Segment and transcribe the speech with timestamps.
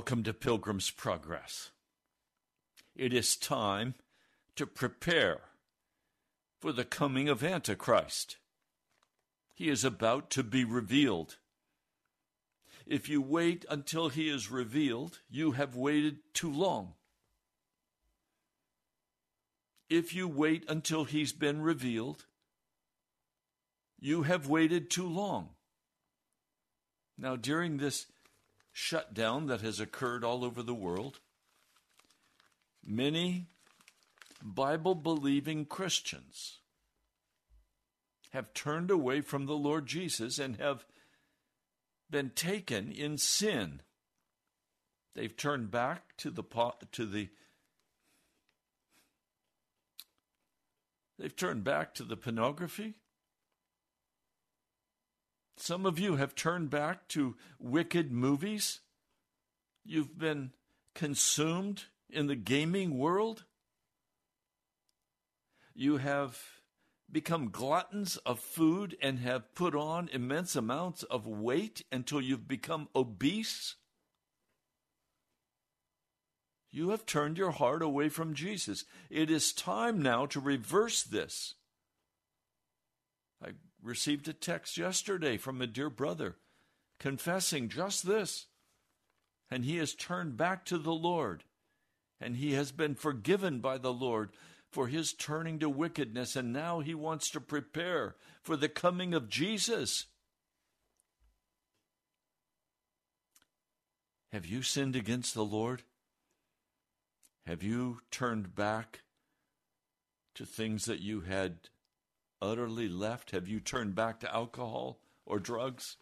[0.00, 1.72] Welcome to Pilgrim's Progress.
[2.96, 3.96] It is time
[4.56, 5.42] to prepare
[6.58, 8.38] for the coming of Antichrist.
[9.54, 11.36] He is about to be revealed.
[12.86, 16.94] If you wait until he is revealed, you have waited too long.
[19.90, 22.24] If you wait until he's been revealed,
[24.00, 25.50] you have waited too long.
[27.18, 28.06] Now, during this
[28.72, 31.20] shutdown that has occurred all over the world,
[32.84, 33.46] many
[34.42, 36.58] Bible believing Christians
[38.30, 40.86] have turned away from the Lord Jesus and have
[42.08, 43.82] been taken in sin.
[45.14, 46.44] They've turned back to the
[46.92, 47.28] to the
[51.18, 52.94] They've turned back to the pornography.
[55.60, 58.80] Some of you have turned back to wicked movies.
[59.84, 60.52] You've been
[60.94, 63.44] consumed in the gaming world.
[65.74, 66.42] You have
[67.12, 72.88] become gluttons of food and have put on immense amounts of weight until you've become
[72.96, 73.76] obese.
[76.70, 78.86] You have turned your heart away from Jesus.
[79.10, 81.54] It is time now to reverse this.
[83.82, 86.36] Received a text yesterday from a dear brother
[86.98, 88.46] confessing just this.
[89.50, 91.42] And he has turned back to the Lord.
[92.20, 94.30] And he has been forgiven by the Lord
[94.70, 96.36] for his turning to wickedness.
[96.36, 100.06] And now he wants to prepare for the coming of Jesus.
[104.32, 105.82] Have you sinned against the Lord?
[107.46, 109.00] Have you turned back
[110.34, 111.56] to things that you had
[112.42, 113.30] utterly left?
[113.30, 115.96] Have you turned back to alcohol or drugs?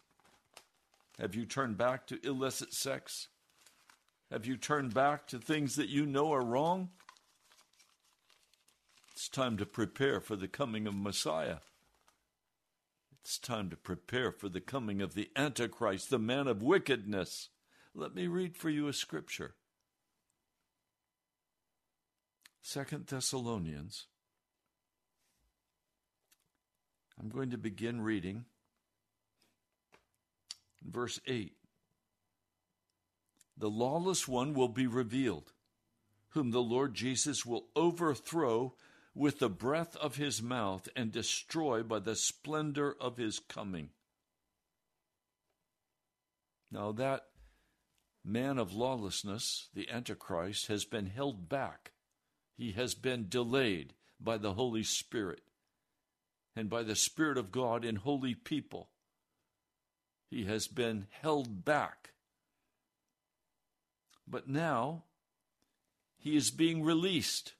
[1.19, 3.27] Have you turned back to illicit sex?
[4.31, 6.89] Have you turned back to things that you know are wrong?
[9.11, 11.57] It's time to prepare for the coming of Messiah.
[13.21, 17.49] It's time to prepare for the coming of the Antichrist, the man of wickedness.
[17.93, 19.55] Let me read for you a scripture.
[22.61, 24.07] Second Thessalonians
[27.19, 28.45] I'm going to begin reading
[30.83, 31.53] verse 8.
[33.57, 35.51] The lawless one will be revealed,
[36.29, 38.73] whom the Lord Jesus will overthrow
[39.13, 43.89] with the breath of his mouth and destroy by the splendor of his coming.
[46.71, 47.25] Now, that
[48.23, 51.91] man of lawlessness, the Antichrist, has been held back.
[52.55, 55.41] He has been delayed by the Holy Spirit
[56.59, 58.89] and by the Spirit of God in holy people.
[60.29, 62.09] He has been held back.
[64.27, 65.05] But now
[66.17, 67.53] he is being released.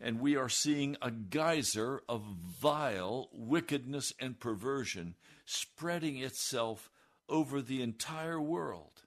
[0.00, 6.90] And we are seeing a geyser of vile wickedness and perversion spreading itself
[7.28, 9.02] over the entire world.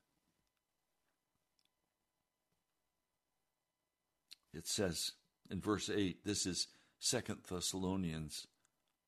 [4.54, 5.14] It says
[5.50, 6.68] in verse 8, this is
[7.00, 8.48] Second Thessalonians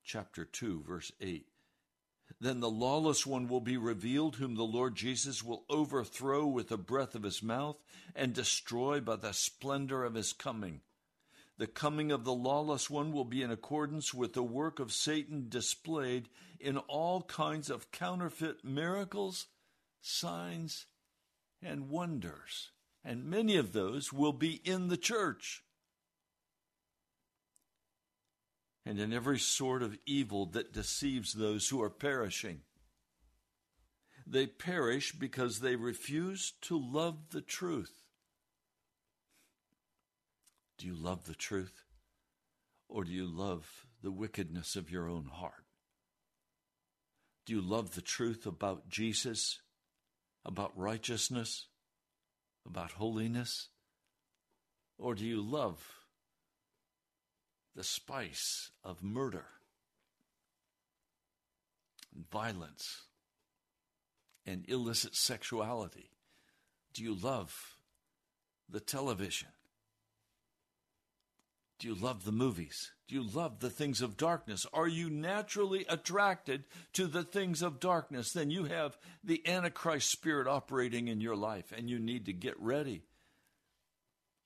[0.07, 1.45] chapter 2, verse 8.
[2.39, 6.77] Then the lawless one will be revealed, whom the Lord Jesus will overthrow with the
[6.77, 7.77] breath of his mouth
[8.15, 10.81] and destroy by the splendor of his coming.
[11.57, 15.47] The coming of the lawless one will be in accordance with the work of Satan
[15.49, 19.47] displayed in all kinds of counterfeit miracles,
[20.01, 20.85] signs,
[21.61, 22.71] and wonders.
[23.03, 25.63] And many of those will be in the church.
[28.87, 32.61] And in every sort of evil that deceives those who are perishing.
[34.25, 38.03] They perish because they refuse to love the truth.
[40.77, 41.83] Do you love the truth?
[42.87, 45.65] Or do you love the wickedness of your own heart?
[47.45, 49.59] Do you love the truth about Jesus,
[50.45, 51.67] about righteousness?
[52.67, 53.69] about holiness?
[54.97, 55.96] Or do you love
[57.77, 59.45] the spice of murder
[62.31, 63.03] violence
[64.47, 66.09] and illicit sexuality?
[66.93, 67.77] Do you love
[68.67, 69.49] the television?
[71.77, 72.93] Do you love the movies?
[73.07, 74.65] Do you love the things of darkness?
[74.73, 78.33] Are you naturally attracted to the things of darkness?
[78.33, 82.59] Then you have the Antichrist spirit operating in your life, and you need to get
[82.59, 83.03] ready.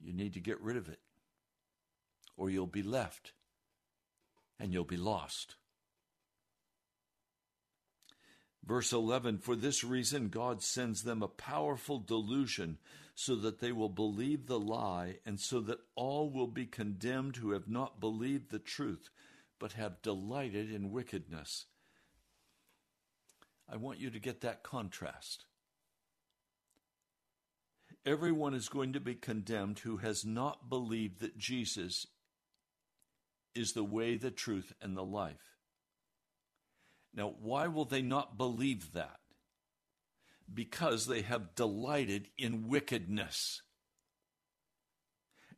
[0.01, 0.99] You need to get rid of it,
[2.37, 3.33] or you'll be left
[4.59, 5.55] and you'll be lost.
[8.63, 12.77] Verse 11 For this reason, God sends them a powerful delusion
[13.15, 17.51] so that they will believe the lie, and so that all will be condemned who
[17.51, 19.09] have not believed the truth,
[19.59, 21.65] but have delighted in wickedness.
[23.69, 25.45] I want you to get that contrast.
[28.05, 32.07] Everyone is going to be condemned who has not believed that Jesus
[33.55, 35.57] is the way, the truth, and the life.
[37.13, 39.19] Now, why will they not believe that?
[40.53, 43.61] Because they have delighted in wickedness.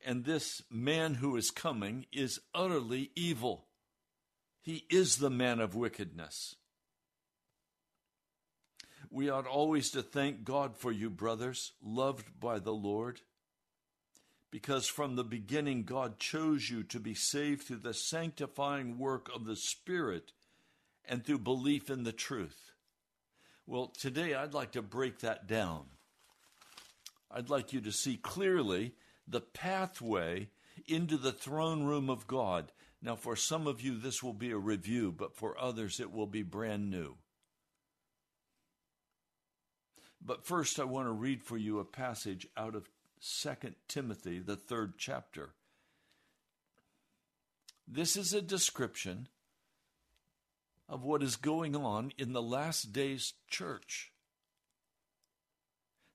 [0.05, 3.67] And this man who is coming is utterly evil.
[4.61, 6.55] He is the man of wickedness.
[9.09, 13.21] We ought always to thank God for you, brothers, loved by the Lord,
[14.53, 19.45] because from the beginning God chose you to be saved through the sanctifying work of
[19.45, 20.31] the Spirit
[21.05, 22.71] and through belief in the truth.
[23.65, 25.85] Well, today I'd like to break that down.
[27.31, 28.93] I'd like you to see clearly
[29.27, 30.49] the pathway
[30.87, 32.71] into the throne room of God.
[33.01, 36.27] Now, for some of you, this will be a review, but for others, it will
[36.27, 37.15] be brand new.
[40.23, 42.87] But first, I want to read for you a passage out of
[43.23, 43.55] 2
[43.87, 45.53] Timothy, the third chapter.
[47.87, 49.29] This is a description
[50.89, 54.11] of what is going on in the last days church.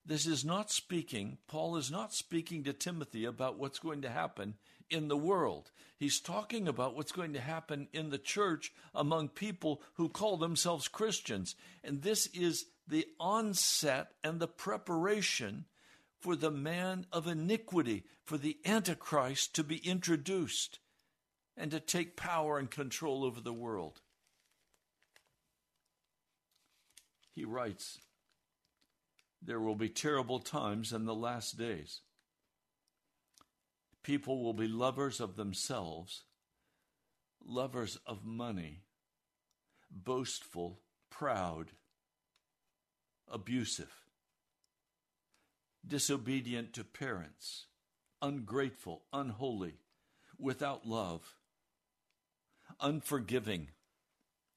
[0.04, 4.54] This is not speaking, Paul is not speaking to Timothy about what's going to happen
[4.90, 5.70] in the world.
[5.96, 10.88] He's talking about what's going to happen in the church among people who call themselves
[10.88, 11.54] Christians.
[11.82, 15.64] And this is the onset and the preparation
[16.20, 20.78] for the man of iniquity, for the Antichrist to be introduced
[21.56, 24.00] and to take power and control over the world.
[27.38, 28.00] he writes,
[29.40, 32.00] There will be terrible times in the last days.
[34.02, 36.25] People will be lovers of themselves,
[37.46, 38.82] lovers of money,
[39.88, 41.68] boastful, proud,
[43.28, 43.92] abusive,
[45.88, 47.66] disobedient to parents,
[48.21, 49.75] ungrateful, unholy,
[50.38, 51.35] without love,
[52.80, 53.68] unforgiving,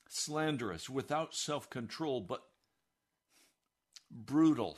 [0.07, 2.41] slanderous, without self control, but
[4.11, 4.77] brutal,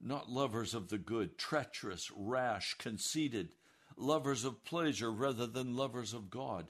[0.00, 3.50] not lovers of the good, treacherous, rash, conceited,
[3.96, 6.68] lovers of pleasure rather than lovers of God,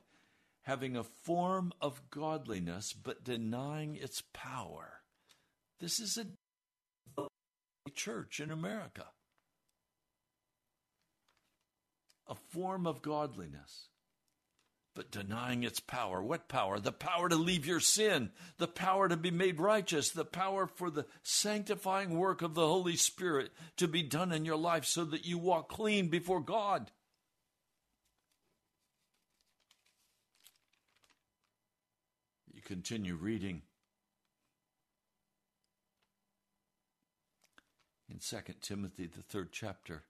[0.63, 5.03] having a form of godliness but denying its power.
[5.79, 6.27] This is a
[7.91, 9.07] church in America.
[12.27, 13.91] A form of godliness
[14.95, 16.23] but denying its power.
[16.23, 16.79] What power?
[16.79, 20.91] The power to leave your sin, the power to be made righteous, the power for
[20.91, 25.25] the sanctifying work of the Holy Spirit to be done in your life so that
[25.25, 26.91] you walk clean before God.
[32.53, 33.63] You continue reading.
[38.11, 40.05] In 2 Timothy, the third chapter,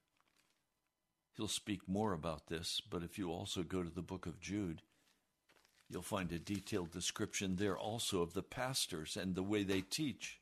[1.41, 4.83] He'll speak more about this, but if you also go to the book of Jude,
[5.89, 10.39] you'll find a detailed description there also of the pastors and the way they teach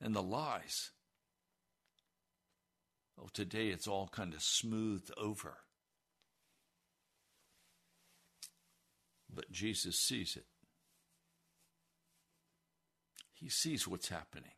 [0.00, 0.90] and the lies.
[3.20, 5.58] Oh, today it's all kind of smoothed over.
[9.34, 10.46] But Jesus sees it.
[13.34, 14.52] He sees what's happening.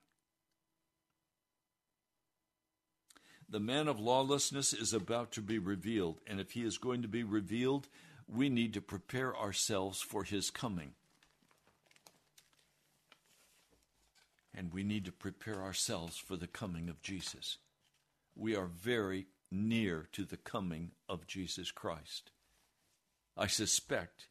[3.48, 7.08] The man of lawlessness is about to be revealed, and if he is going to
[7.08, 7.88] be revealed,
[8.26, 10.92] we need to prepare ourselves for his coming.
[14.54, 17.58] And we need to prepare ourselves for the coming of Jesus.
[18.34, 22.30] We are very near to the coming of Jesus Christ.
[23.36, 24.28] I suspect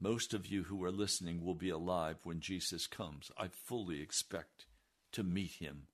[0.00, 3.30] most of you who are listening will be alive when Jesus comes.
[3.38, 4.66] I fully expect
[5.12, 5.86] to meet him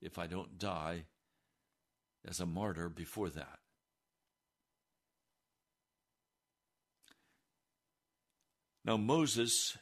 [0.00, 1.04] if I don't die
[2.26, 3.58] as a martyr before that.
[8.84, 9.76] Now, Moses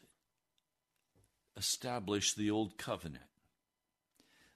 [1.57, 3.25] established the Old Covenant.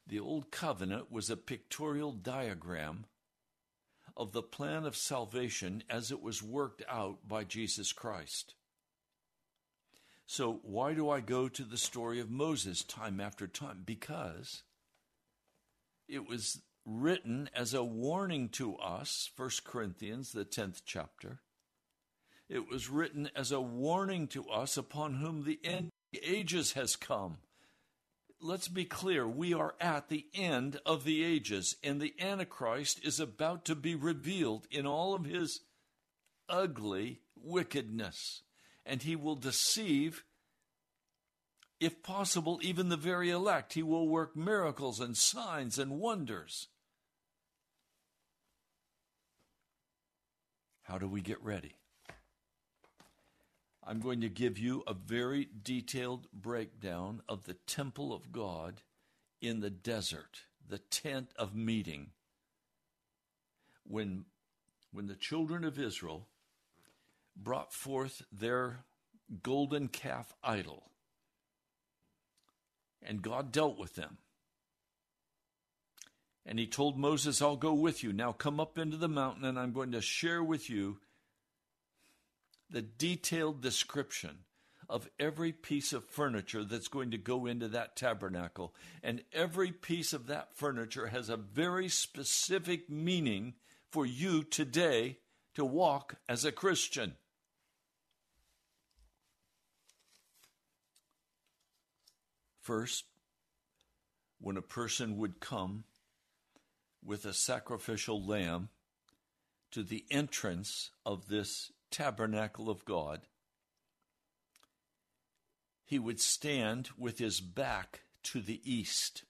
[0.07, 3.07] The Old Covenant was a pictorial diagram
[4.17, 8.55] of the plan of salvation as it was worked out by Jesus Christ.
[10.27, 13.83] So, why do I go to the story of Moses time after time?
[13.85, 14.63] Because
[16.13, 21.41] it was written as a warning to us, 1 Corinthians, the 10th chapter.
[22.51, 26.73] It was written as a warning to us upon whom the end of the ages
[26.73, 27.39] has come.
[28.43, 33.19] Let's be clear, we are at the end of the ages, and the Antichrist is
[33.19, 35.61] about to be revealed in all of his
[36.47, 38.43] ugly wickedness.
[38.85, 40.25] And he will deceive,
[41.83, 43.73] if possible, even the very elect.
[43.73, 46.69] He will work miracles and signs and wonders.
[50.85, 51.75] How do we get ready?
[53.85, 58.83] I'm going to give you a very detailed breakdown of the temple of God
[59.41, 62.11] in the desert, the tent of meeting.
[63.85, 64.27] When,
[64.93, 66.29] when the children of Israel
[67.37, 68.85] brought forth their
[69.43, 70.92] golden calf idol,
[73.07, 74.19] and God dealt with them.
[76.45, 78.13] And he told Moses, I'll go with you.
[78.13, 80.99] Now come up into the mountain, and I'm going to share with you
[82.69, 84.39] the detailed description
[84.89, 88.75] of every piece of furniture that's going to go into that tabernacle.
[89.03, 93.55] And every piece of that furniture has a very specific meaning
[93.91, 95.19] for you today
[95.55, 97.15] to walk as a Christian.
[102.63, 103.05] First,
[104.41, 105.85] when a person would come
[107.05, 108.69] with a sacrificial lamb
[109.73, 113.23] to the entrance of this tabernacle of God,
[115.85, 119.25] he would stand with his back to the east.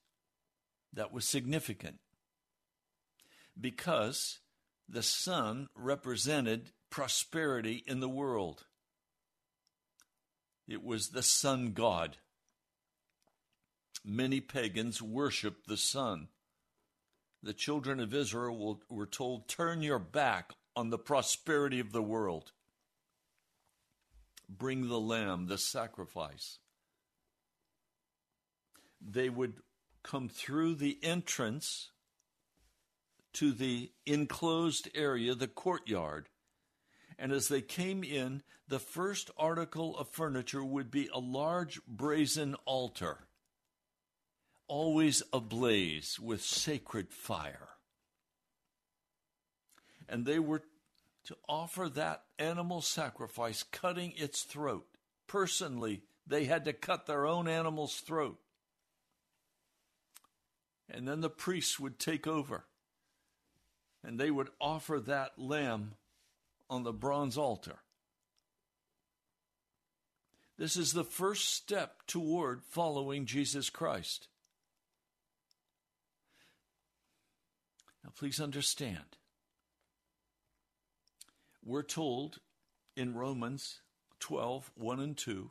[0.93, 2.01] That was significant
[3.59, 4.41] because
[4.87, 8.67] the sun represented prosperity in the world.
[10.69, 12.19] It was the sun god.
[14.05, 16.29] Many pagans worshiped the sun.
[17.43, 22.53] The children of Israel were told, Turn your back on the prosperity of the world.
[24.49, 26.59] Bring the lamb, the sacrifice.
[29.01, 29.55] They would
[30.03, 31.91] come through the entrance
[33.35, 36.29] to the enclosed area, the courtyard.
[37.19, 42.55] And as they came in, the first article of furniture would be a large brazen
[42.65, 43.27] altar,
[44.73, 47.69] always ablaze with sacred fire
[50.09, 50.63] and they were
[51.27, 54.87] to offer that animal sacrifice, cutting its throat.
[55.27, 58.39] Personally, they had to cut their own animal's throat.
[60.89, 62.65] And then the priests would take over
[64.03, 65.97] and they would offer that lamb
[66.71, 67.77] on the bronze altar.
[70.57, 74.29] This is the first step toward following Jesus Christ.
[78.05, 79.17] Now, please understand
[81.65, 82.39] we're told
[82.97, 83.81] in Romans
[84.21, 85.51] 12 1 and 2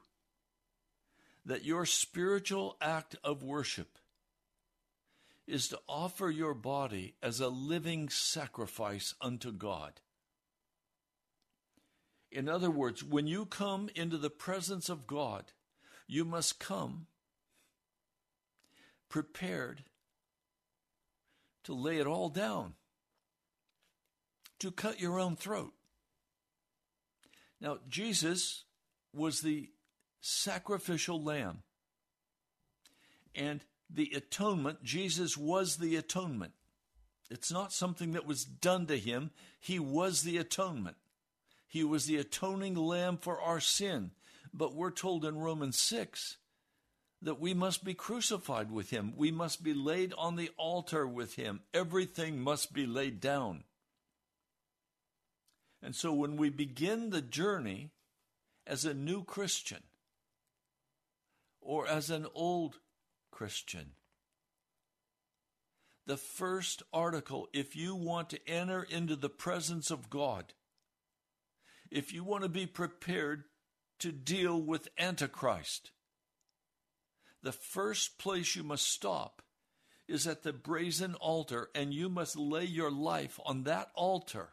[1.45, 3.97] that your spiritual act of worship
[5.47, 9.99] is to offer your body as a living sacrifice unto God.
[12.31, 15.51] In other words, when you come into the presence of God,
[16.07, 17.07] you must come
[19.09, 19.83] prepared
[21.63, 22.73] to lay it all down,
[24.59, 25.73] to cut your own throat.
[27.59, 28.63] Now, Jesus
[29.13, 29.69] was the
[30.21, 31.63] sacrificial lamb.
[33.35, 36.53] And the atonement, Jesus was the atonement.
[37.29, 40.97] It's not something that was done to him, he was the atonement.
[41.67, 44.11] He was the atoning lamb for our sin.
[44.53, 46.35] But we're told in Romans 6
[47.21, 49.13] that we must be crucified with him.
[49.15, 51.61] We must be laid on the altar with him.
[51.73, 53.63] Everything must be laid down.
[55.83, 57.91] And so when we begin the journey
[58.65, 59.83] as a new Christian
[61.59, 62.79] or as an old
[63.31, 63.91] Christian,
[66.07, 70.53] the first article, if you want to enter into the presence of God,
[71.91, 73.43] if you want to be prepared
[73.99, 75.91] to deal with Antichrist,
[77.43, 79.41] the first place you must stop
[80.07, 84.49] is at the brazen altar, and you must lay your life on that altar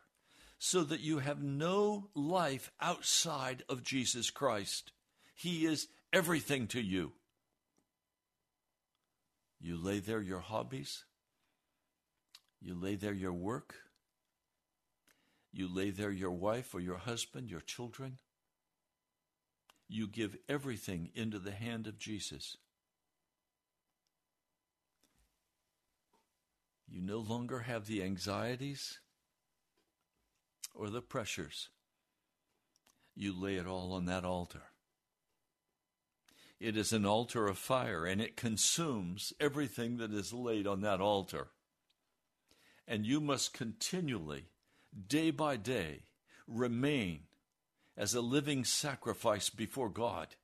[0.59, 4.93] so that you have no life outside of Jesus Christ.
[5.35, 7.13] He is everything to you.
[9.61, 11.05] You lay there your hobbies,
[12.61, 13.75] you lay there your work,
[15.53, 18.19] you lay there your wife or your husband, your children.
[19.89, 22.57] You give everything into the hand of Jesus.
[26.91, 28.99] You no longer have the anxieties
[30.75, 31.69] or the pressures.
[33.15, 34.63] You lay it all on that altar.
[36.61, 41.01] It is an altar of fire, and it consumes everything that is laid on that
[41.01, 41.49] altar.
[42.87, 44.47] And you must continually,
[45.07, 46.05] day by day,
[46.49, 47.21] remain
[47.97, 50.35] as a living sacrifice before God.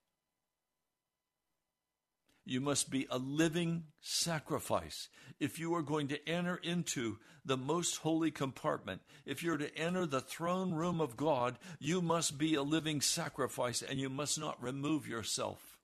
[2.45, 5.09] You must be a living sacrifice.
[5.41, 10.05] If you are going to enter into the most holy compartment, if you're to enter
[10.05, 14.63] the throne room of God, you must be a living sacrifice and you must not
[14.63, 15.79] remove yourself.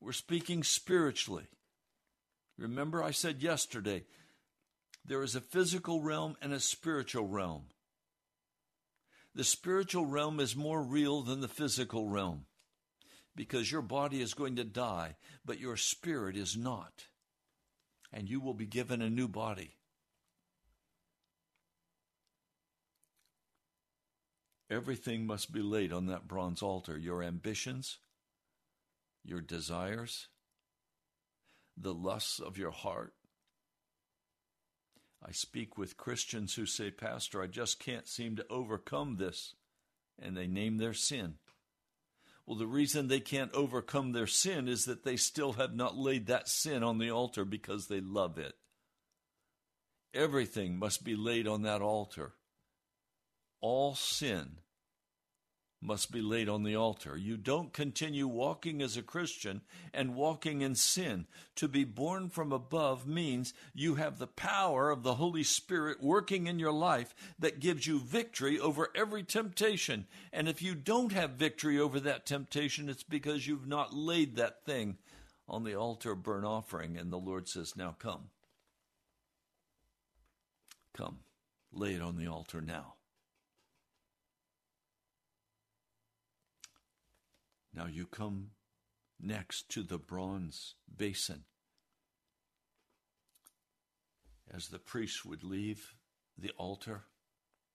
[0.00, 1.46] We're speaking spiritually.
[2.56, 4.04] Remember, I said yesterday,
[5.04, 7.66] there is a physical realm and a spiritual realm.
[9.34, 12.46] The spiritual realm is more real than the physical realm
[13.38, 17.04] because your body is going to die, but your spirit is not.
[18.12, 19.76] And you will be given a new body.
[24.68, 27.98] Everything must be laid on that bronze altar your ambitions,
[29.24, 30.26] your desires,
[31.76, 33.14] the lusts of your heart.
[35.24, 39.54] I speak with Christians who say, Pastor, I just can't seem to overcome this.
[40.20, 41.34] And they name their sin.
[42.48, 46.28] Well, the reason they can't overcome their sin is that they still have not laid
[46.28, 48.54] that sin on the altar because they love it.
[50.14, 52.32] Everything must be laid on that altar.
[53.60, 54.60] All sin
[55.80, 57.16] must be laid on the altar.
[57.16, 59.62] You don't continue walking as a Christian
[59.94, 61.26] and walking in sin.
[61.56, 66.48] To be born from above means you have the power of the Holy Spirit working
[66.48, 70.06] in your life that gives you victory over every temptation.
[70.32, 74.64] And if you don't have victory over that temptation, it's because you've not laid that
[74.64, 74.98] thing
[75.48, 76.96] on the altar burnt offering.
[76.96, 78.30] And the Lord says, Now come.
[80.92, 81.18] Come.
[81.72, 82.94] Lay it on the altar now.
[87.78, 88.50] Now you come
[89.20, 91.44] next to the bronze basin.
[94.52, 95.94] As the priest would leave
[96.36, 97.02] the altar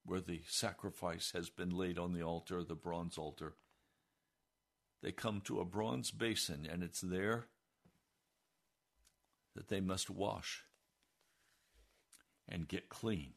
[0.05, 3.53] where the sacrifice has been laid on the altar, the bronze altar,
[5.01, 7.45] they come to a bronze basin, and it's there
[9.55, 10.65] that they must wash
[12.49, 13.35] and get clean.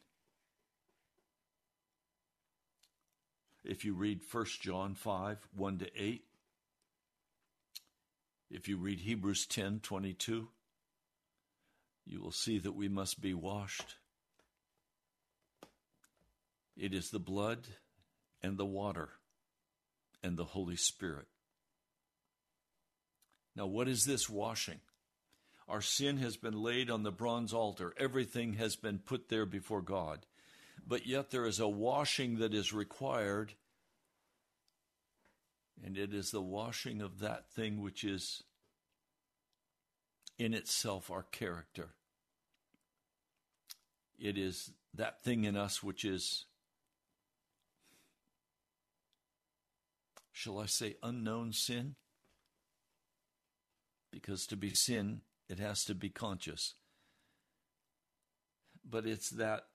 [3.63, 6.26] If you read 1 John 5 1 to 8,
[8.49, 10.47] if you read Hebrews 10 22,
[12.05, 13.95] you will see that we must be washed.
[16.77, 17.67] It is the blood
[18.41, 19.09] and the water
[20.23, 21.27] and the Holy Spirit.
[23.55, 24.79] Now, what is this washing?
[25.67, 29.81] Our sin has been laid on the bronze altar, everything has been put there before
[29.81, 30.25] God.
[30.87, 33.53] But yet, there is a washing that is required
[35.83, 38.43] and it is the washing of that thing which is
[40.37, 41.89] in itself our character.
[44.19, 46.45] It is that thing in us which is,
[50.31, 51.95] shall I say, unknown sin?
[54.11, 56.73] Because to be sin, it has to be conscious.
[58.89, 59.65] But it's that,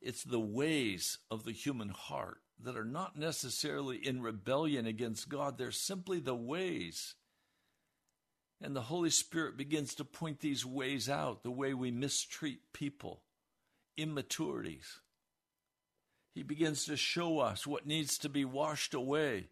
[0.00, 5.58] it's the ways of the human heart that are not necessarily in rebellion against God,
[5.58, 7.14] they're simply the ways.
[8.60, 13.22] And the Holy Spirit begins to point these ways out the way we mistreat people,
[13.96, 15.00] immaturities.
[16.34, 19.48] He begins to show us what needs to be washed away.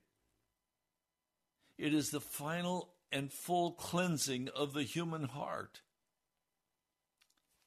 [1.78, 5.82] It is the final and full cleansing of the human heart.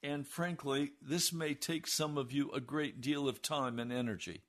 [0.02, 4.42] And frankly, this may take some of you a great deal of time and energy.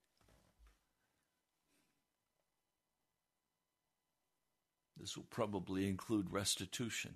[5.00, 7.16] This will probably include restitution.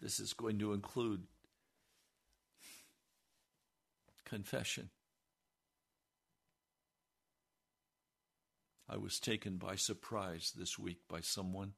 [0.00, 1.24] This is going to include
[4.24, 4.90] confession.
[8.88, 11.72] I was taken by surprise this week by someone.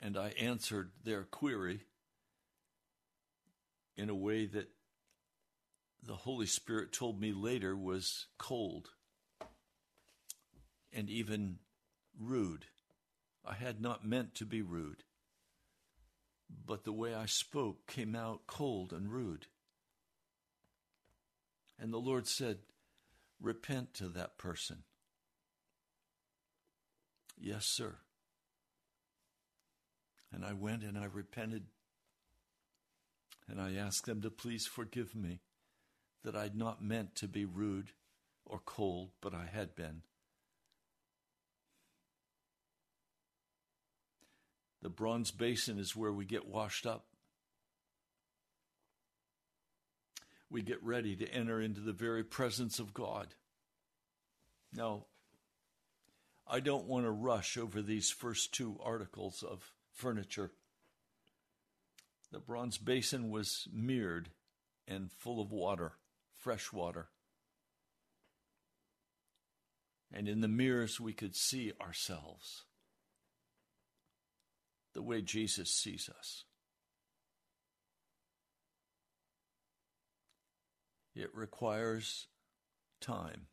[0.00, 1.80] And I answered their query
[3.96, 4.70] in a way that
[6.06, 8.90] the Holy Spirit told me later was cold
[10.92, 11.58] and even
[12.18, 12.66] rude.
[13.44, 15.04] I had not meant to be rude,
[16.66, 19.46] but the way I spoke came out cold and rude.
[21.78, 22.58] And the Lord said,
[23.40, 24.84] Repent to that person.
[27.38, 27.96] Yes, sir.
[30.32, 31.64] And I went and I repented.
[33.48, 35.40] And I asked them to please forgive me
[36.24, 37.90] that I'd not meant to be rude
[38.46, 40.02] or cold, but I had been.
[44.82, 47.06] The bronze basin is where we get washed up.
[50.50, 53.34] We get ready to enter into the very presence of God.
[54.74, 55.06] Now,
[56.46, 60.50] I don't want to rush over these first two articles of furniture.
[62.30, 64.28] The bronze basin was mirrored
[64.86, 65.92] and full of water,
[66.44, 67.08] fresh water.
[70.12, 72.64] And in the mirrors, we could see ourselves
[74.92, 76.44] the way Jesus sees us.
[81.16, 82.26] It requires
[83.00, 83.46] time.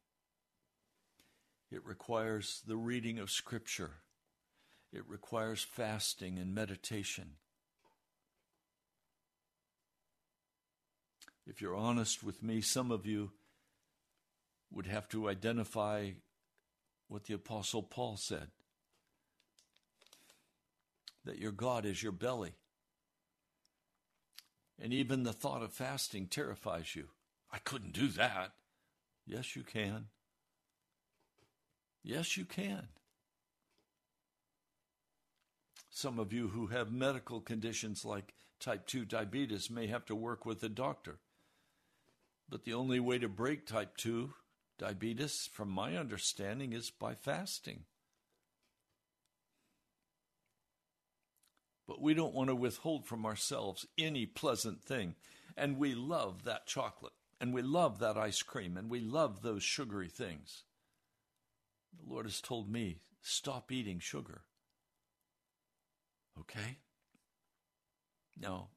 [1.72, 4.02] It requires the reading of Scripture.
[4.92, 7.38] It requires fasting and meditation.
[11.48, 13.32] If you're honest with me, some of you
[14.72, 16.12] would have to identify
[17.08, 18.48] what the Apostle Paul said
[21.26, 22.54] that your God is your belly.
[24.82, 27.08] And even the thought of fasting terrifies you.
[27.52, 28.54] I couldn't do that.
[29.28, 30.06] Yes, you can.
[32.04, 32.88] Yes, you can.
[35.92, 40.46] Some of you who have medical conditions like type 2 diabetes may have to work
[40.46, 41.20] with a doctor.
[42.52, 44.34] But the only way to break type 2
[44.78, 47.86] diabetes, from my understanding, is by fasting.
[51.88, 55.16] But we don't want to withhold from ourselves any pleasant thing.
[55.56, 59.64] And we love that chocolate, and we love that ice cream, and we love those
[59.64, 60.64] sugary things.
[61.98, 64.42] The Lord has told me, stop eating sugar.
[66.40, 66.80] Okay?
[68.40, 68.70] Now,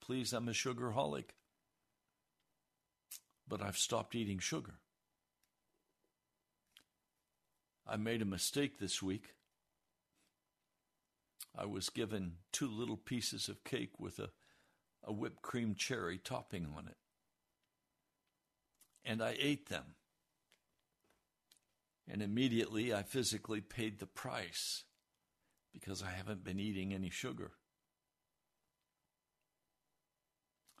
[0.00, 1.30] please, I'm a sugarholic,
[3.52, 4.76] but I've stopped eating sugar.
[7.86, 9.34] I made a mistake this week.
[11.54, 14.30] I was given two little pieces of cake with a,
[15.04, 16.96] a whipped cream cherry topping on it.
[19.04, 19.96] And I ate them.
[22.10, 24.84] And immediately I physically paid the price
[25.74, 27.50] because I haven't been eating any sugar.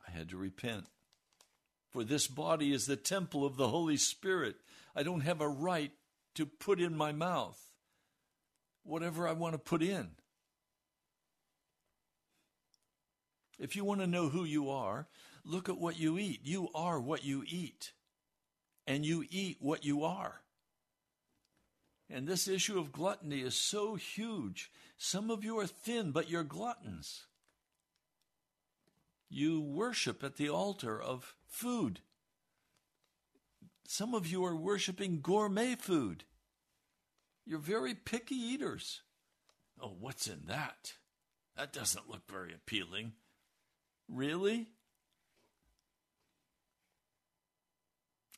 [0.08, 0.86] I had to repent.
[1.92, 4.56] For this body is the temple of the Holy Spirit.
[4.96, 5.92] I don't have a right
[6.34, 7.58] to put in my mouth
[8.84, 10.10] whatever I want to put in.
[13.58, 15.06] If you want to know who you are,
[15.44, 16.40] look at what you eat.
[16.42, 17.92] You are what you eat,
[18.86, 20.40] and you eat what you are.
[22.10, 24.70] And this issue of gluttony is so huge.
[24.98, 27.26] Some of you are thin, but you're gluttons.
[29.34, 32.00] You worship at the altar of food.
[33.88, 36.24] Some of you are worshiping gourmet food.
[37.46, 39.00] You're very picky eaters.
[39.80, 40.92] Oh, what's in that?
[41.56, 43.12] That doesn't look very appealing.
[44.06, 44.68] Really?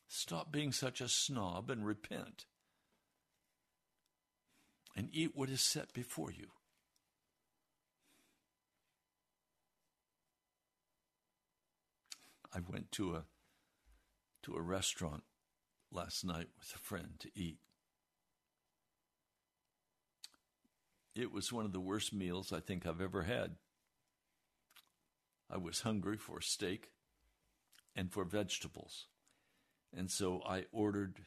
[0.07, 2.44] Stop being such a snob and repent.
[4.94, 6.50] And eat what is set before you.
[12.55, 13.25] I went to a
[14.45, 15.25] to a restaurant
[15.90, 17.59] last night with a friend to eat.
[21.14, 23.57] It was one of the worst meals I think I've ever had.
[25.51, 26.90] I was hungry for steak
[27.97, 29.07] and for vegetables.
[29.97, 31.21] And so I ordered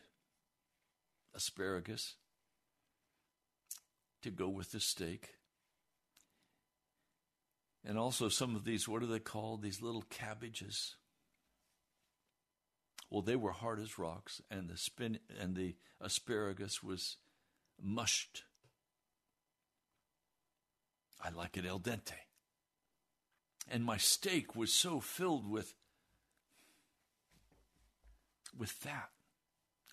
[1.33, 2.15] asparagus
[4.21, 5.35] to go with the steak.
[7.85, 9.61] And also some of these, what are they called?
[9.61, 10.95] These little cabbages.
[13.09, 17.17] Well, they were hard as rocks, and the spin and the asparagus was
[17.81, 18.43] mushed.
[21.21, 22.13] I like it al dente.
[23.69, 25.73] And my steak was so filled with
[28.57, 29.09] with fat.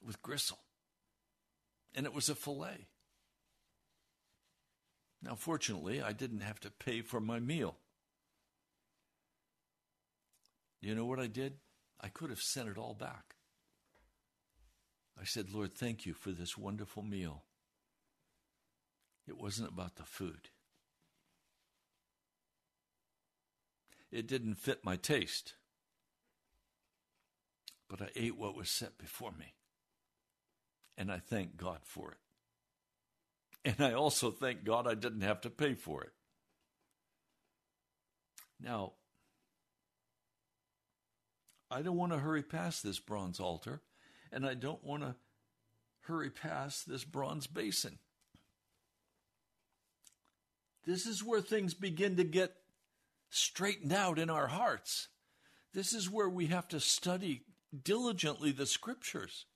[0.04, 0.58] with gristle.
[1.94, 2.88] And it was a fillet.
[5.22, 7.76] Now, fortunately, I didn't have to pay for my meal.
[10.80, 11.54] You know what I did?
[12.04, 13.34] I could have sent it all back.
[15.18, 17.44] I said, Lord, thank you for this wonderful meal.
[19.26, 20.50] It wasn't about the food,
[24.12, 25.54] it didn't fit my taste,
[27.88, 29.54] but I ate what was set before me.
[30.98, 32.18] And I thank God for it.
[33.64, 36.12] And I also thank God I didn't have to pay for it.
[38.60, 38.92] Now,
[41.74, 43.82] I don't want to hurry past this bronze altar,
[44.30, 45.16] and I don't want to
[46.02, 47.98] hurry past this bronze basin.
[50.86, 52.54] This is where things begin to get
[53.28, 55.08] straightened out in our hearts.
[55.72, 57.42] This is where we have to study
[57.82, 59.46] diligently the scriptures.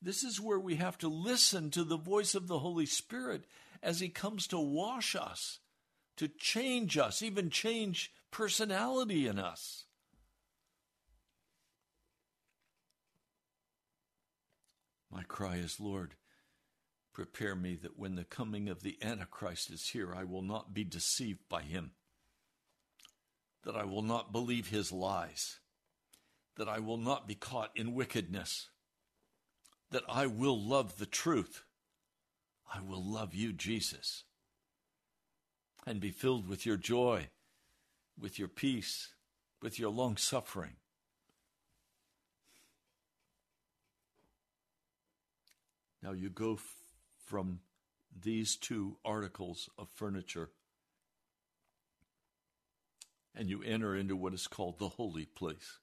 [0.00, 3.44] This is where we have to listen to the voice of the Holy Spirit
[3.84, 5.60] as He comes to wash us,
[6.16, 9.84] to change us, even change personality in us.
[15.32, 16.14] Cry is, Lord,
[17.12, 20.84] prepare me that when the coming of the Antichrist is here, I will not be
[20.84, 21.92] deceived by him,
[23.64, 25.58] that I will not believe his lies,
[26.56, 28.68] that I will not be caught in wickedness,
[29.90, 31.64] that I will love the truth.
[32.72, 34.24] I will love you, Jesus,
[35.86, 37.28] and be filled with your joy,
[38.18, 39.08] with your peace,
[39.60, 40.76] with your long suffering.
[46.02, 46.76] Now you go f-
[47.24, 47.60] from
[48.20, 50.50] these two articles of furniture
[53.34, 55.78] and you enter into what is called the holy place.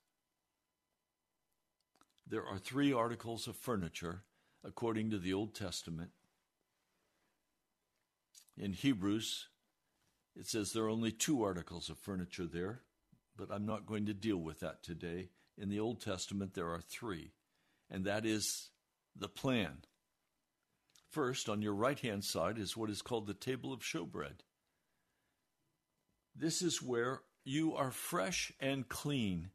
[2.28, 4.24] There are three articles of furniture
[4.64, 6.12] according to the Old Testament.
[8.58, 9.48] In Hebrews,
[10.36, 12.82] it says there are only two articles of furniture there,
[13.36, 15.30] but I'm not going to deal with that today.
[15.58, 17.32] In the Old Testament, there are three,
[17.90, 18.70] and that is
[19.16, 19.80] the plan.
[21.10, 24.42] First, on your right hand side, is what is called the table of showbread.
[26.36, 29.50] This is where you are fresh and clean,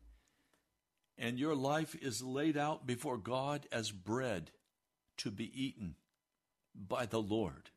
[1.16, 4.50] and your life is laid out before God as bread
[5.18, 5.94] to be eaten
[6.74, 7.70] by the Lord,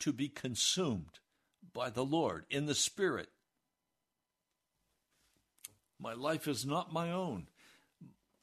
[0.00, 1.18] to be consumed
[1.72, 3.30] by the Lord in the Spirit.
[5.98, 7.46] My life is not my own.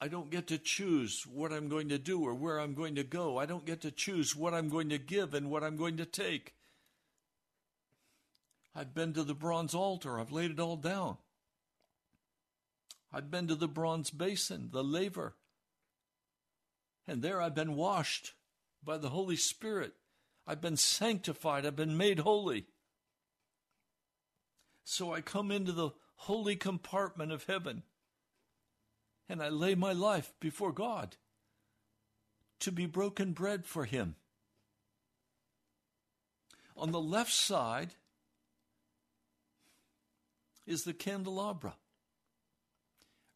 [0.02, 3.04] I don't get to choose what I'm going to do or where I'm going to
[3.04, 3.38] go.
[3.38, 6.04] I don't get to choose what I'm going to give and what I'm going to
[6.04, 6.54] take.
[8.74, 11.18] I've been to the bronze altar, I've laid it all down.
[13.12, 15.36] I've been to the bronze basin, the laver,
[17.06, 18.32] and there I've been washed
[18.82, 19.92] by the Holy Spirit.
[20.48, 22.66] I've been sanctified, I've been made holy.
[24.82, 27.84] So I come into the holy compartment of heaven
[29.28, 31.16] and I lay my life before God
[32.60, 34.16] to be broken bread for Him.
[36.76, 37.94] On the left side
[40.66, 41.74] is the candelabra,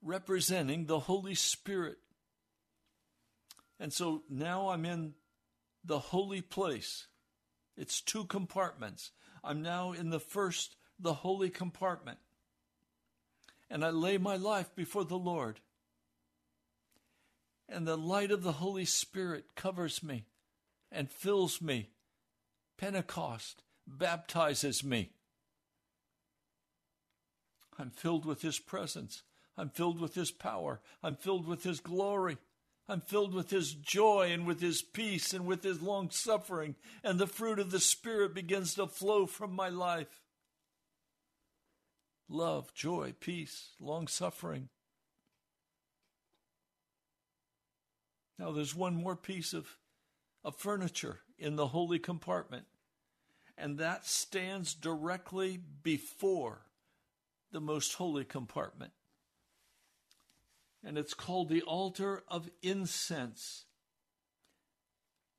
[0.02, 1.98] representing the Holy Spirit.
[3.78, 5.14] And so now I'm in
[5.84, 7.06] the holy place.
[7.76, 9.10] It's two compartments.
[9.44, 12.18] I'm now in the first, the holy compartment.
[13.68, 15.60] And I lay my life before the Lord.
[17.68, 20.26] And the light of the Holy Spirit covers me
[20.92, 21.90] and fills me.
[22.78, 25.10] Pentecost baptizes me.
[27.78, 29.22] I'm filled with His presence.
[29.56, 30.80] I'm filled with His power.
[31.02, 32.38] I'm filled with His glory.
[32.88, 37.18] I'm filled with His joy and with His peace and with His long suffering, and
[37.18, 40.22] the fruit of the Spirit begins to flow from my life.
[42.28, 44.68] Love, joy, peace, long suffering.
[48.38, 49.66] Now, there's one more piece of,
[50.44, 52.66] of furniture in the holy compartment,
[53.56, 56.62] and that stands directly before
[57.52, 58.92] the most holy compartment.
[60.84, 63.64] And it's called the altar of incense.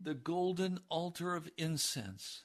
[0.01, 2.43] The golden altar of incense.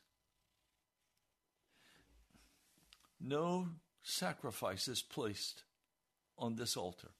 [3.21, 3.69] No
[4.03, 5.65] sacrifice is placed
[6.37, 7.13] on this altar.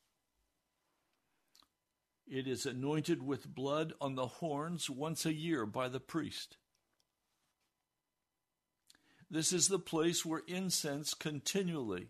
[2.35, 6.57] It is anointed with blood on the horns once a year by the priest.
[9.31, 12.09] This is the place where incense continually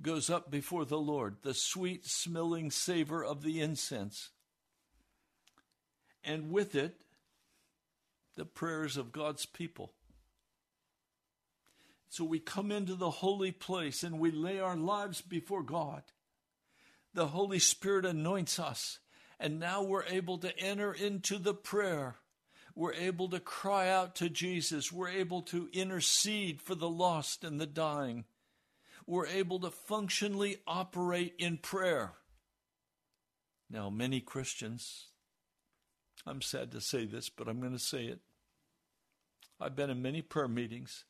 [0.00, 4.30] goes up before the Lord, the sweet smelling savor of the incense.
[6.22, 7.00] and with it,
[8.36, 9.92] the prayers of God's people.
[12.10, 16.02] So we come into the holy place and we lay our lives before God.
[17.14, 18.98] The Holy Spirit anoints us,
[19.40, 22.16] and now we're able to enter into the prayer.
[22.74, 24.92] We're able to cry out to Jesus.
[24.92, 28.24] We're able to intercede for the lost and the dying.
[29.06, 32.12] We're able to functionally operate in prayer.
[33.70, 35.06] Now, many Christians,
[36.26, 38.20] I'm sad to say this, but I'm going to say it.
[39.60, 41.04] I've been in many prayer meetings,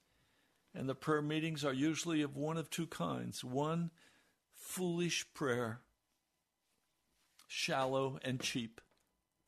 [0.75, 3.91] and the prayer meetings are usually of one of two kinds one,
[4.55, 5.81] foolish prayer,
[7.49, 8.81] shallow and cheap,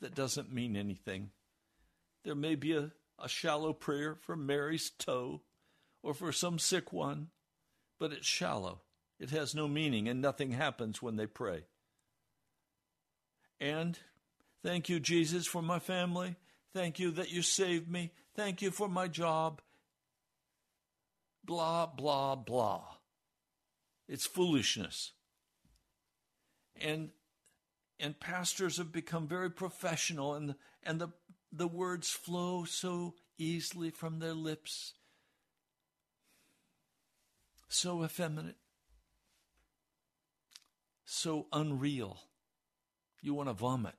[0.01, 1.31] that doesn't mean anything.
[2.25, 2.91] There may be a,
[3.23, 5.43] a shallow prayer for Mary's toe
[6.03, 7.29] or for some sick one,
[7.99, 8.81] but it's shallow.
[9.21, 11.65] It has no meaning, and nothing happens when they pray.
[13.61, 13.99] And
[14.65, 16.37] thank you, Jesus, for my family.
[16.73, 18.13] Thank you that you saved me.
[18.35, 19.61] Thank you for my job.
[21.45, 22.85] Blah, blah, blah.
[24.09, 25.13] It's foolishness.
[26.81, 27.11] And
[28.01, 31.09] and pastors have become very professional and and the
[31.53, 34.95] the words flow so easily from their lips.
[37.69, 38.57] So effeminate.
[41.05, 42.19] So unreal.
[43.21, 43.95] You want to vomit.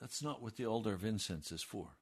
[0.00, 1.96] That's not what the altar of incense is for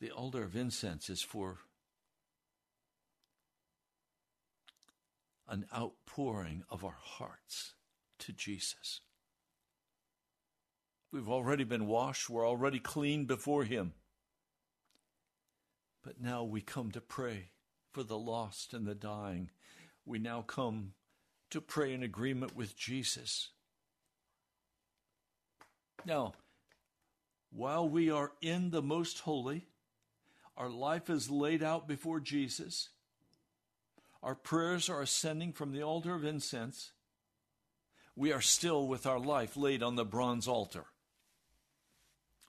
[0.00, 1.58] the altar of incense is for
[5.48, 7.74] an outpouring of our hearts
[8.18, 9.00] to Jesus.
[11.12, 13.92] We've already been washed, we're already clean before Him.
[16.02, 17.50] But now we come to pray
[17.92, 19.50] for the lost and the dying.
[20.04, 20.92] We now come
[21.50, 23.50] to pray in agreement with Jesus.
[26.04, 26.34] Now,
[27.50, 29.68] while we are in the most holy,
[30.56, 32.90] our life is laid out before Jesus.
[34.22, 36.92] Our prayers are ascending from the altar of incense.
[38.16, 40.84] We are still with our life laid on the bronze altar.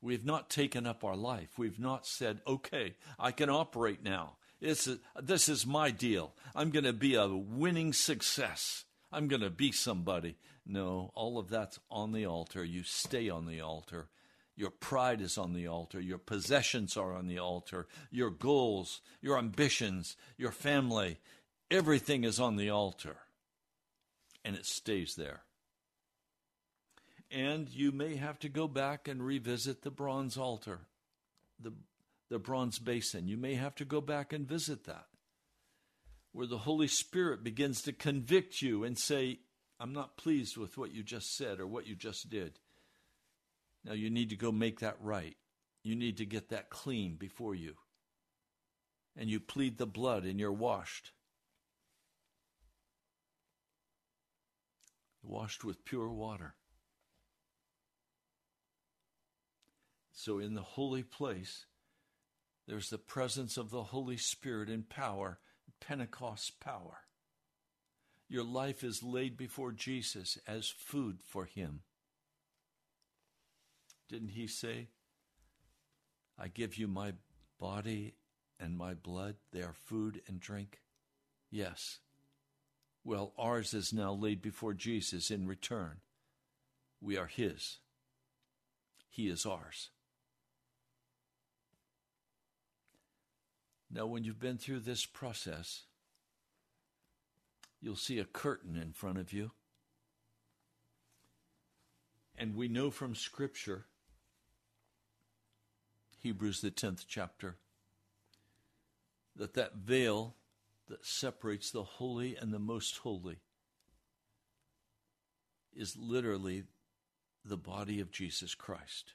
[0.01, 1.57] We have not taken up our life.
[1.57, 4.37] We've not said, okay, I can operate now.
[4.61, 6.33] This is, this is my deal.
[6.53, 8.85] I'm going to be a winning success.
[9.11, 10.37] I'm going to be somebody.
[10.65, 12.63] No, all of that's on the altar.
[12.63, 14.09] You stay on the altar.
[14.55, 15.99] Your pride is on the altar.
[15.99, 17.87] Your possessions are on the altar.
[18.09, 21.19] Your goals, your ambitions, your family,
[21.69, 23.17] everything is on the altar.
[24.45, 25.41] And it stays there.
[27.31, 30.81] And you may have to go back and revisit the bronze altar,
[31.59, 31.73] the,
[32.29, 33.27] the bronze basin.
[33.27, 35.07] You may have to go back and visit that,
[36.31, 39.39] where the Holy Spirit begins to convict you and say,
[39.79, 42.59] I'm not pleased with what you just said or what you just did.
[43.85, 45.37] Now you need to go make that right.
[45.83, 47.75] You need to get that clean before you.
[49.15, 51.11] And you plead the blood and you're washed.
[55.21, 56.55] Washed with pure water.
[60.11, 61.65] So in the holy place,
[62.67, 65.39] there's the presence of the Holy Spirit in power,
[65.79, 67.01] Pentecost power.
[68.27, 71.81] Your life is laid before Jesus as food for Him.
[74.09, 74.87] Didn't He say,
[76.37, 77.13] I give you my
[77.59, 78.15] body
[78.59, 80.81] and my blood, they are food and drink?
[81.49, 81.99] Yes.
[83.03, 85.97] Well, ours is now laid before Jesus in return.
[87.01, 87.77] We are His,
[89.09, 89.89] He is ours.
[93.91, 95.83] Now, when you've been through this process,
[97.79, 99.51] you'll see a curtain in front of you.
[102.37, 103.85] And we know from Scripture,
[106.25, 107.57] Hebrews, the 10th chapter,
[109.35, 110.33] that that veil
[110.87, 113.37] that separates the holy and the most holy
[115.71, 116.63] is literally
[117.47, 119.13] the body of Jesus Christ.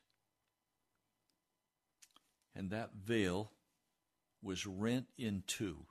[2.55, 3.51] And that veil
[4.41, 5.87] was rent in two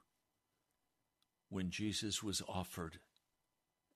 [1.50, 3.00] when Jesus was offered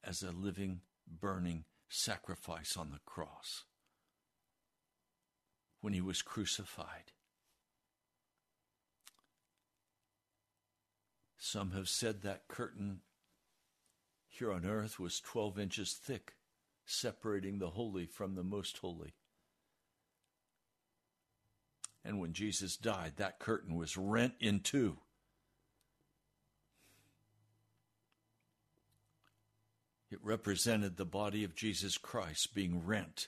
[0.03, 3.63] as a living, burning sacrifice on the cross,
[5.83, 7.11] when he was crucified.
[11.37, 13.01] Some have said that curtain
[14.29, 16.35] here on earth was 12 inches thick,
[16.85, 19.13] separating the holy from the most holy.
[22.05, 24.99] And when Jesus died, that curtain was rent in two.
[30.09, 33.27] It represented the body of Jesus Christ being rent,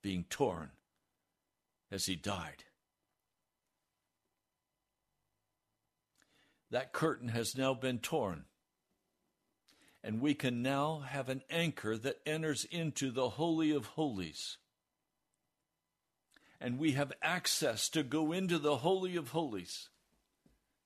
[0.00, 0.70] being torn
[1.94, 2.64] as he died.
[6.72, 8.46] That curtain has now been torn.
[10.02, 14.58] And we can now have an anchor that enters into the Holy of Holies.
[16.60, 19.88] And we have access to go into the Holy of Holies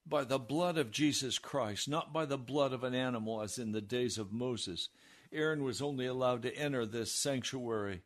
[0.06, 3.72] by the blood of Jesus Christ, not by the blood of an animal as in
[3.72, 4.90] the days of Moses.
[5.32, 8.02] Aaron was only allowed to enter this sanctuary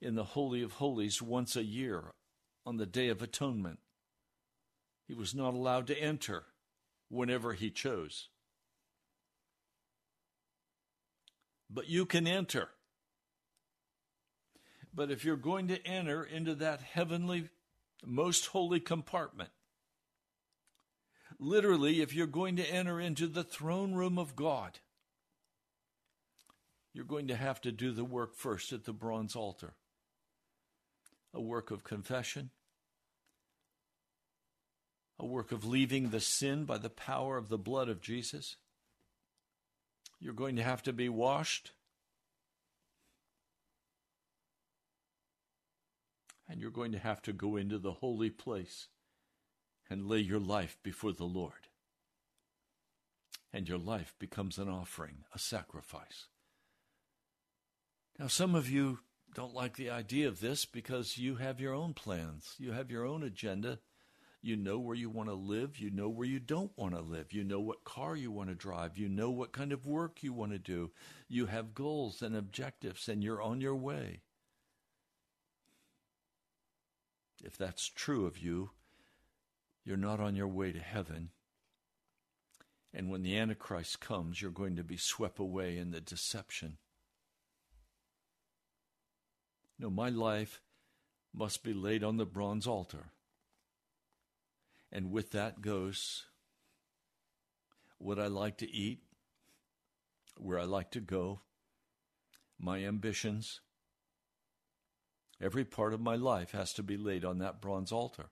[0.00, 2.14] in the Holy of Holies once a year
[2.64, 3.78] on the Day of Atonement.
[5.06, 6.44] He was not allowed to enter
[7.08, 8.28] whenever he chose.
[11.68, 12.68] But you can enter.
[14.94, 17.48] But if you're going to enter into that heavenly,
[18.04, 19.50] most holy compartment,
[21.38, 24.78] literally, if you're going to enter into the throne room of God,
[26.92, 29.74] you're going to have to do the work first at the bronze altar
[31.32, 32.50] a work of confession,
[35.18, 38.56] a work of leaving the sin by the power of the blood of Jesus.
[40.18, 41.72] You're going to have to be washed.
[46.48, 48.88] And you're going to have to go into the holy place
[49.88, 51.68] and lay your life before the Lord.
[53.52, 56.26] And your life becomes an offering, a sacrifice.
[58.18, 59.00] Now, some of you
[59.34, 63.04] don't like the idea of this because you have your own plans, you have your
[63.04, 63.78] own agenda.
[64.42, 65.78] You know where you want to live.
[65.78, 67.30] You know where you don't want to live.
[67.30, 68.96] You know what car you want to drive.
[68.96, 70.92] You know what kind of work you want to do.
[71.28, 74.20] You have goals and objectives, and you're on your way.
[77.44, 78.70] If that's true of you,
[79.84, 81.30] you're not on your way to heaven.
[82.92, 86.78] And when the Antichrist comes, you're going to be swept away in the deception.
[89.80, 90.60] No, my life
[91.32, 93.12] must be laid on the bronze altar.
[94.92, 96.26] And with that goes
[97.96, 99.00] what I like to eat,
[100.36, 101.40] where I like to go,
[102.58, 103.60] my ambitions.
[105.40, 108.26] Every part of my life has to be laid on that bronze altar.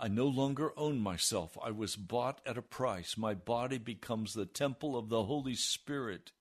[0.00, 1.56] I no longer own myself.
[1.62, 3.16] I was bought at a price.
[3.16, 6.32] My body becomes the temple of the Holy Spirit.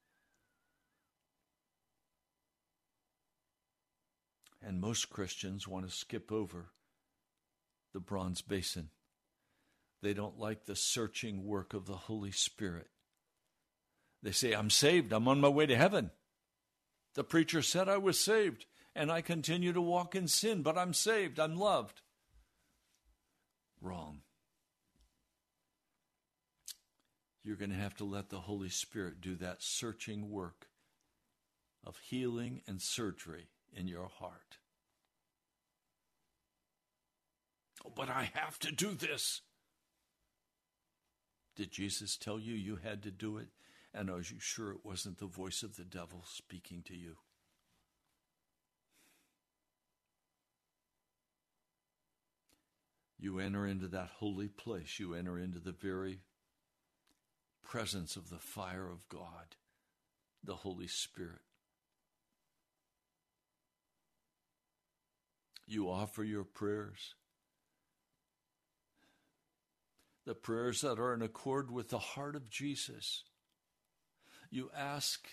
[4.66, 6.72] And most Christians want to skip over
[7.94, 8.90] the bronze basin.
[10.02, 12.88] They don't like the searching work of the Holy Spirit.
[14.22, 15.12] They say, I'm saved.
[15.12, 16.12] I'm on my way to heaven.
[17.16, 20.94] The preacher said I was saved, and I continue to walk in sin, but I'm
[20.94, 21.40] saved.
[21.40, 22.02] I'm loved.
[23.82, 24.22] Wrong.
[27.44, 30.68] You're going to have to let the Holy Spirit do that searching work
[31.86, 34.58] of healing and surgery in your heart.
[37.86, 39.42] Oh, but I have to do this.
[41.56, 43.48] Did Jesus tell you you had to do it?
[43.94, 47.18] And are you sure it wasn't the voice of the devil speaking to you?
[53.20, 55.00] You enter into that holy place.
[55.00, 56.22] You enter into the very
[57.64, 59.56] presence of the fire of God,
[60.44, 61.40] the Holy Spirit.
[65.74, 67.16] You offer your prayers
[70.26, 73.24] the prayers that are in accord with the heart of Jesus.
[74.50, 75.28] You ask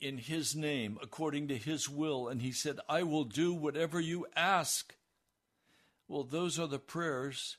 [0.00, 4.26] in His name, according to His will, and He said, I will do whatever you
[4.36, 4.94] ask.
[6.08, 7.56] Well, those are the prayers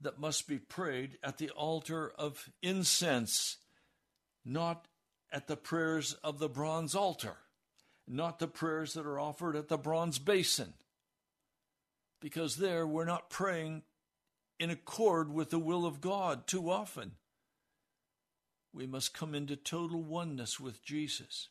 [0.00, 3.58] that must be prayed at the altar of incense,
[4.44, 4.86] not
[5.32, 7.36] at the prayers of the bronze altar,
[8.06, 10.74] not the prayers that are offered at the bronze basin.
[12.24, 13.82] Because there we're not praying
[14.58, 17.16] in accord with the will of God too often.
[18.72, 21.48] We must come into total oneness with Jesus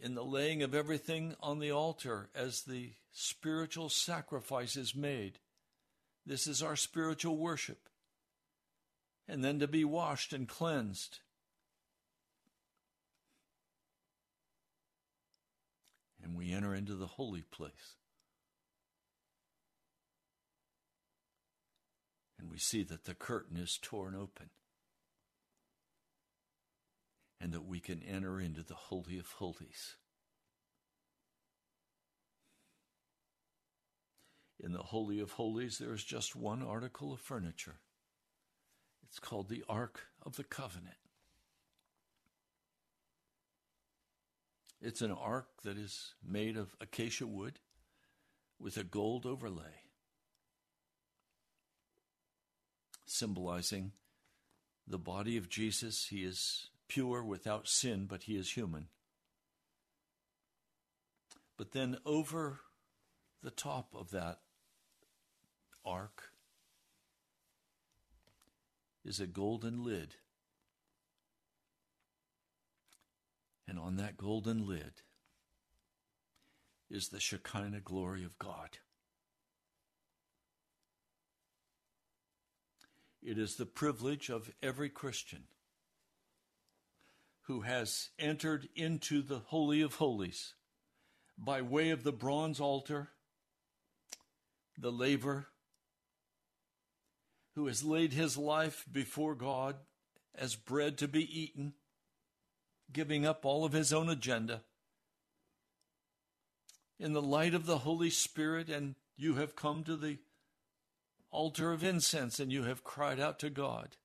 [0.00, 5.38] in the laying of everything on the altar as the spiritual sacrifice is made.
[6.26, 7.88] This is our spiritual worship.
[9.28, 11.20] And then to be washed and cleansed.
[16.20, 17.99] And we enter into the holy place.
[22.40, 24.48] And we see that the curtain is torn open
[27.40, 29.96] and that we can enter into the Holy of Holies.
[34.58, 37.80] In the Holy of Holies, there is just one article of furniture.
[39.02, 40.96] It's called the Ark of the Covenant.
[44.82, 47.58] It's an ark that is made of acacia wood
[48.58, 49.89] with a gold overlay,
[53.10, 53.92] symbolizing
[54.86, 56.06] the body of Jesus.
[56.10, 58.88] He is pure without sin, but he is human.
[61.56, 62.60] But then over
[63.42, 64.38] the top of that
[65.84, 66.30] ark
[69.04, 70.16] is a golden lid.
[73.68, 75.02] And on that golden lid
[76.90, 78.78] is the Shekinah glory of God.
[83.22, 85.44] It is the privilege of every Christian
[87.42, 90.54] who has entered into the Holy of Holies
[91.36, 93.10] by way of the bronze altar,
[94.78, 95.48] the laver,
[97.54, 99.76] who has laid his life before God
[100.34, 101.74] as bread to be eaten,
[102.92, 104.62] giving up all of his own agenda.
[106.98, 110.18] In the light of the Holy Spirit, and you have come to the
[111.30, 113.96] altar of incense and you have cried out to God.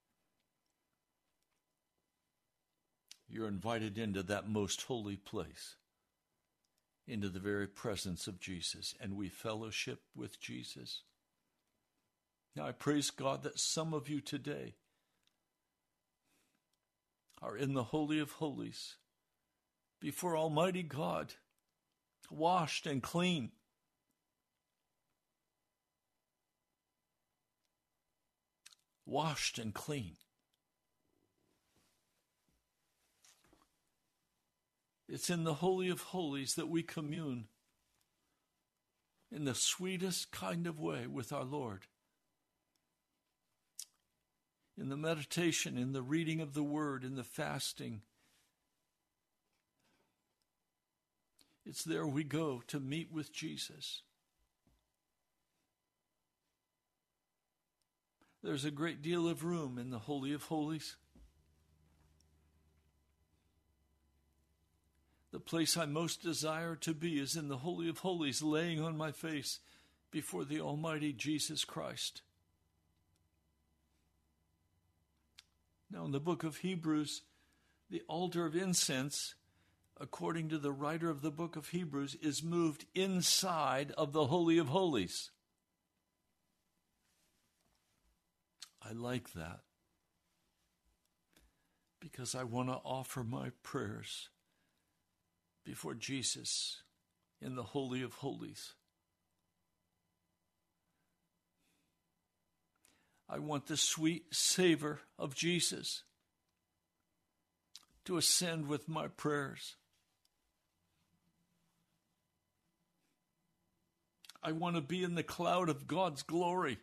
[3.27, 5.75] You're invited into that most holy place,
[7.07, 11.01] into the very presence of Jesus, and we fellowship with Jesus.
[12.55, 14.75] Now, I praise God that some of you today
[17.41, 18.95] are in the Holy of Holies
[19.99, 21.33] before Almighty God,
[22.29, 23.51] washed and clean.
[29.05, 30.17] Washed and clean.
[35.07, 37.45] It's in the Holy of Holies that we commune
[39.31, 41.83] in the sweetest kind of way with our Lord.
[44.77, 48.01] In the meditation, in the reading of the Word, in the fasting.
[51.65, 54.01] It's there we go to meet with Jesus.
[58.45, 60.97] There's a great deal of room in the Holy of Holies.
[65.31, 68.95] The place I most desire to be is in the Holy of Holies, laying on
[68.95, 69.61] my face
[70.11, 72.21] before the Almighty Jesus Christ.
[75.89, 77.23] Now, in the book of Hebrews,
[77.89, 79.33] the altar of incense,
[79.99, 84.59] according to the writer of the book of Hebrews, is moved inside of the Holy
[84.59, 85.31] of Holies.
[88.87, 89.61] I like that
[91.99, 94.29] because I want to offer my prayers
[95.65, 96.83] before Jesus
[97.41, 98.73] in the Holy of Holies.
[103.27, 106.03] I want the sweet savor of Jesus
[108.05, 109.77] to ascend with my prayers.
[114.43, 116.77] I want to be in the cloud of God's glory.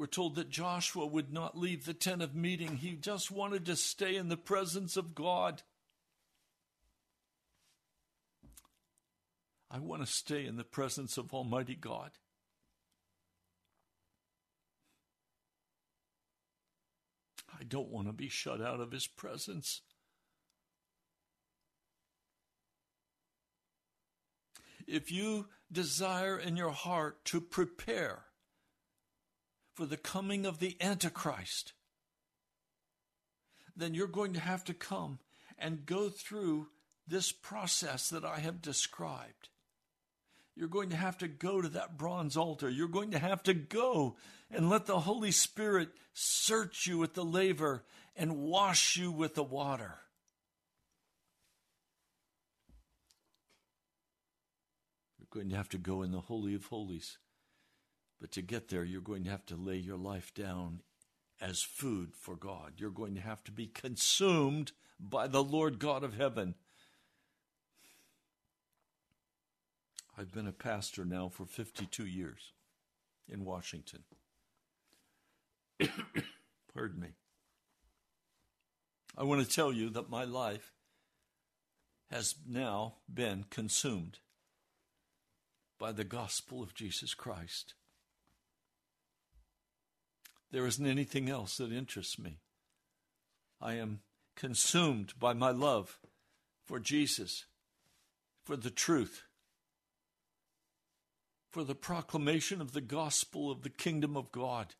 [0.00, 2.78] We're told that Joshua would not leave the tent of meeting.
[2.78, 5.60] He just wanted to stay in the presence of God.
[9.70, 12.12] I want to stay in the presence of Almighty God.
[17.52, 19.82] I don't want to be shut out of His presence.
[24.86, 28.29] If you desire in your heart to prepare
[29.80, 31.72] for the coming of the Antichrist,
[33.74, 35.18] then you're going to have to come
[35.58, 36.68] and go through
[37.08, 39.48] this process that I have described.
[40.54, 42.68] You're going to have to go to that bronze altar.
[42.68, 44.16] You're going to have to go
[44.50, 47.82] and let the Holy Spirit search you with the laver
[48.14, 49.94] and wash you with the water.
[55.18, 57.16] You're going to have to go in the Holy of Holies.
[58.20, 60.82] But to get there, you're going to have to lay your life down
[61.40, 62.74] as food for God.
[62.76, 66.54] You're going to have to be consumed by the Lord God of heaven.
[70.18, 72.52] I've been a pastor now for 52 years
[73.26, 74.00] in Washington.
[76.74, 77.08] Pardon me.
[79.16, 80.72] I want to tell you that my life
[82.10, 84.18] has now been consumed
[85.78, 87.74] by the gospel of Jesus Christ.
[90.50, 92.38] There isn't anything else that interests me.
[93.60, 94.00] I am
[94.36, 95.98] consumed by my love
[96.64, 97.44] for Jesus,
[98.44, 99.24] for the truth,
[101.50, 104.74] for the proclamation of the gospel of the kingdom of God,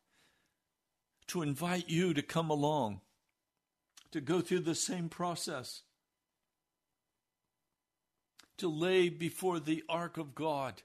[1.27, 3.01] to invite you to come along
[4.11, 5.83] to go through the same process,
[8.57, 10.83] to lay before the ark of God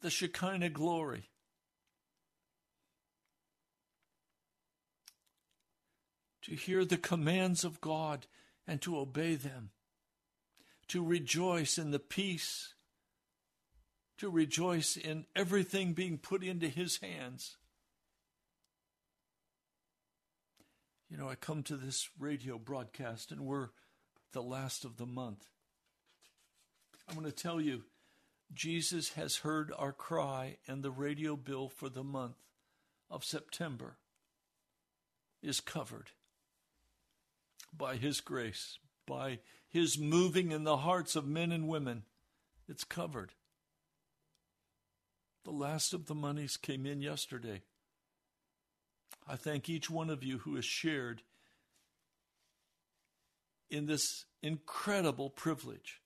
[0.00, 1.30] the Shekinah glory.
[6.46, 8.26] To hear the commands of God
[8.68, 9.70] and to obey them,
[10.86, 12.74] to rejoice in the peace,
[14.18, 17.56] to rejoice in everything being put into His hands.
[21.10, 23.70] You know, I come to this radio broadcast and we're
[24.32, 25.48] the last of the month.
[27.08, 27.82] I'm going to tell you,
[28.54, 32.36] Jesus has heard our cry, and the radio bill for the month
[33.10, 33.98] of September
[35.42, 36.10] is covered
[37.76, 42.04] by His grace, by His moving in the hearts of men and women.
[42.68, 43.32] It's covered.
[45.44, 47.62] The last of the monies came in yesterday.
[49.28, 51.22] I thank each one of you who has shared
[53.70, 56.00] in this incredible privilege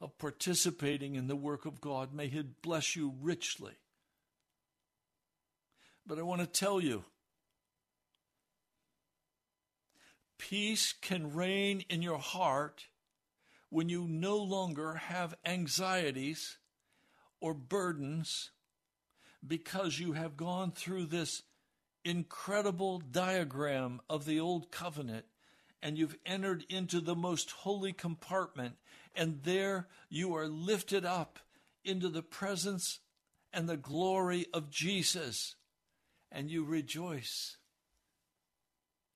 [0.00, 2.12] of participating in the work of God.
[2.12, 3.74] May He bless you richly.
[6.06, 7.04] But I want to tell you
[10.48, 12.86] peace can reign in your heart
[13.68, 16.58] when you no longer have anxieties
[17.40, 18.50] or burdens
[19.46, 21.42] because you have gone through this
[22.04, 25.24] incredible diagram of the old covenant
[25.80, 28.74] and you've entered into the most holy compartment,
[29.14, 31.38] and there you are lifted up
[31.84, 32.98] into the presence
[33.52, 35.54] and the glory of Jesus,
[36.32, 37.58] and you rejoice.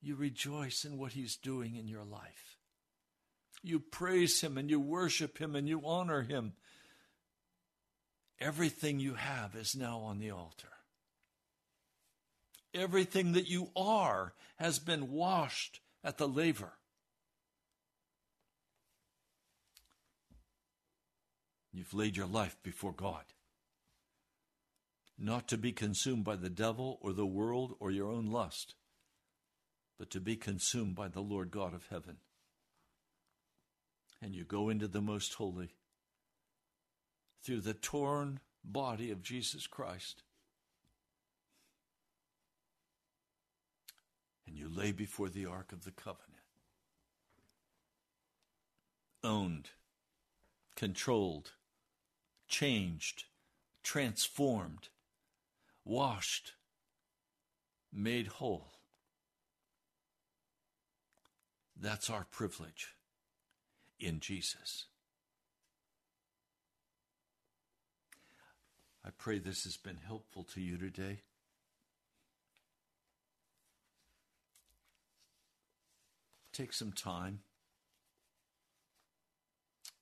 [0.01, 2.57] You rejoice in what He's doing in your life.
[3.63, 6.53] You praise Him and you worship Him and you honor Him.
[8.39, 10.69] Everything you have is now on the altar.
[12.73, 16.73] Everything that you are has been washed at the laver.
[21.73, 23.23] You've laid your life before God,
[25.17, 28.75] not to be consumed by the devil or the world or your own lust,
[29.97, 32.17] but to be consumed by the Lord God of heaven.
[34.21, 35.69] And you go into the most holy
[37.43, 40.23] through the torn body of Jesus Christ.
[44.45, 46.23] And you lay before the Ark of the Covenant.
[49.23, 49.69] Owned,
[50.75, 51.51] controlled,
[52.47, 53.25] changed,
[53.83, 54.89] transformed,
[55.83, 56.53] washed,
[57.91, 58.76] made whole.
[61.79, 62.95] That's our privilege
[63.99, 64.85] in Jesus.
[69.05, 71.19] I pray this has been helpful to you today.
[76.51, 77.39] Take some time.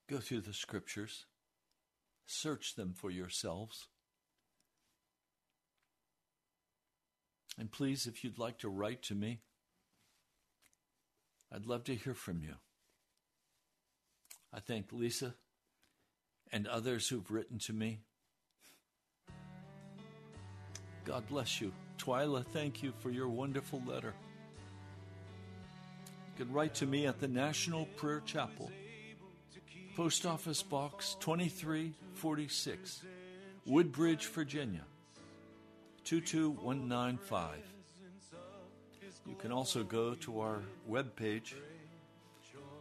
[0.10, 1.26] Go through the scriptures.
[2.26, 3.88] Search them for yourselves.
[7.60, 9.42] And please, if you'd like to write to me,
[11.56, 12.56] I'd love to hear from you.
[14.54, 15.36] I thank Lisa
[16.52, 18.00] and others who've written to me.
[21.06, 21.72] God bless you.
[21.98, 24.14] Twyla, thank you for your wonderful letter.
[26.38, 28.70] You can write to me at the National Prayer Chapel,
[29.96, 33.02] Post Office Box 2346,
[33.66, 34.84] Woodbridge, Virginia
[36.04, 37.75] 22195.
[39.28, 41.54] You can also go to our webpage,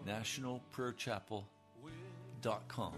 [0.07, 2.93] nationalprayerchapel.com.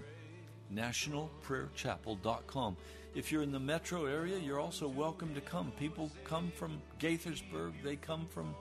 [0.75, 2.77] Nationalprayerchapel.com.
[3.15, 5.73] If you're in the metro area, you're also welcome to come.
[5.79, 8.55] People come from Gaithersburg, they come from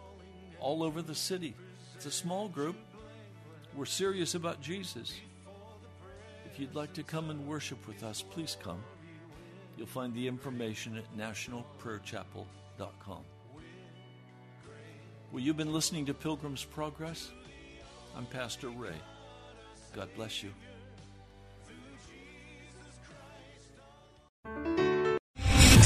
[0.59, 1.55] all over the city.
[1.95, 2.75] It's a small group.
[3.75, 5.19] We're serious about Jesus.
[6.45, 8.83] If you'd like to come and worship with us, please come.
[9.77, 13.23] You'll find the information at nationalprayerchapel.com.
[15.35, 17.29] Well, you've been listening to Pilgrim's Progress.
[18.15, 18.95] I'm Pastor Ray.
[19.93, 20.53] God bless you.